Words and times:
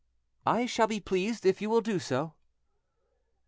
"I 0.47 0.65
shall 0.65 0.87
be 0.87 0.99
pleased 0.99 1.45
if 1.45 1.61
you 1.61 1.69
will 1.69 1.81
do 1.81 1.99
so." 1.99 2.33